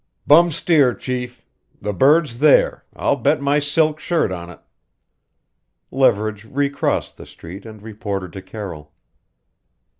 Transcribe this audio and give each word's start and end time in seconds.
"Bum 0.25 0.51
steer, 0.51 0.95
chief! 0.95 1.45
The 1.79 1.93
bird's 1.93 2.39
there 2.39 2.83
I'll 2.95 3.17
bet 3.17 3.39
my 3.39 3.59
silk 3.59 3.99
shirt 3.99 4.31
on 4.31 4.49
it!" 4.49 4.59
Leverage 5.91 6.43
recrossed 6.43 7.17
the 7.17 7.27
street 7.27 7.67
and 7.67 7.83
reported 7.83 8.33
to 8.33 8.41
Carroll. 8.41 8.93